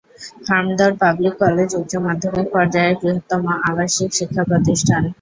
Hamdard 0.47 0.95
public 1.01 1.33
college 1.41 1.69
উচ্চ 1.79 1.93
মাধ্যমিক 2.05 2.47
পর্যায়ের 2.55 2.95
বৃহত্তম 3.01 3.41
আবাসিক 3.69 4.09
শিক্ষা 4.17 4.43
প্রতিষ্ঠান। 4.49 5.01